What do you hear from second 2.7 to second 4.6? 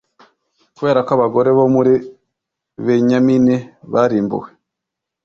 benyamini barimbuwe